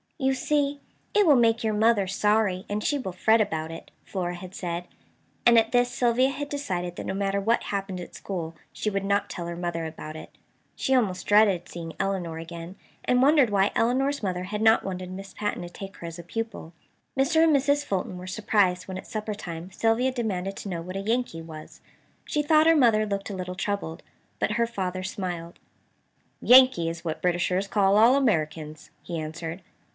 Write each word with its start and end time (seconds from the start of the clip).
"You 0.17 0.33
see, 0.35 0.79
it 1.15 1.25
will 1.25 1.35
make 1.35 1.63
your 1.63 1.73
mother 1.73 2.07
sorry, 2.07 2.65
and 2.69 2.83
she 2.83 2.97
will 2.99 3.11
fret 3.11 3.41
about 3.41 3.71
it," 3.71 3.89
Flora 4.03 4.35
had 4.35 4.53
said; 4.55 4.87
and 5.47 5.57
at 5.59 5.71
this 5.71 5.89
Sylvia 5.89 6.29
had 6.29 6.47
decided 6.49 6.95
that 6.95 7.05
no 7.07 7.13
matter 7.13 7.39
what 7.41 7.63
happened 7.65 7.99
at 7.99 8.15
school 8.15 8.55
she 8.73 8.89
would 8.89 9.03
not 9.05 9.29
tell 9.29 9.47
her 9.47 9.55
mother 9.55 9.85
about 9.85 10.15
it. 10.15 10.29
She 10.75 10.93
almost 10.95 11.25
dreaded 11.25 11.69
seeing 11.69 11.93
Elinor 11.99 12.37
again, 12.37 12.75
and 13.03 13.21
wondered 13.21 13.49
why 13.51 13.71
Elinor's 13.75 14.21
mother 14.23 14.45
had 14.45 14.61
not 14.61 14.83
wanted 14.83 15.11
Miss 15.11 15.33
Patten 15.35 15.63
to 15.63 15.69
take 15.69 15.97
her 15.97 16.07
as 16.07 16.19
a 16.19 16.23
pupil. 16.23 16.73
Mr. 17.17 17.43
and 17.43 17.55
Mrs. 17.55 17.83
Fulton 17.85 18.17
were 18.17 18.27
surprised 18.27 18.87
when 18.87 18.97
at 18.97 19.07
supper 19.07 19.33
time 19.35 19.71
Sylvia 19.71 20.11
demanded 20.11 20.55
to 20.57 20.69
know 20.69 20.81
what 20.83 20.97
a 20.97 21.01
"Yankee" 21.01 21.41
was. 21.43 21.79
She 22.25 22.41
thought 22.43 22.67
her 22.67 22.75
mother 22.75 23.05
looked 23.05 23.29
a 23.31 23.35
little 23.35 23.55
troubled. 23.55 24.01
But 24.39 24.53
her 24.53 24.67
father 24.67 25.03
smiled. 25.03 25.59
"Yankee 26.41 26.89
is 26.89 27.05
what 27.05 27.21
Britishers 27.21 27.67
call 27.67 27.97
all 27.97 28.15
Americans," 28.15 28.89
he 29.03 29.19
answered. 29.19 29.61